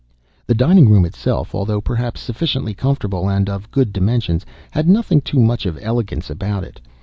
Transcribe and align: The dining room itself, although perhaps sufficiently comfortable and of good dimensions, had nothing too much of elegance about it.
The 0.47 0.55
dining 0.55 0.89
room 0.89 1.05
itself, 1.05 1.53
although 1.53 1.79
perhaps 1.79 2.21
sufficiently 2.21 2.73
comfortable 2.73 3.29
and 3.29 3.47
of 3.47 3.69
good 3.69 3.93
dimensions, 3.93 4.47
had 4.71 4.89
nothing 4.89 5.21
too 5.21 5.39
much 5.39 5.67
of 5.67 5.77
elegance 5.79 6.27
about 6.31 6.63
it. 6.63 6.79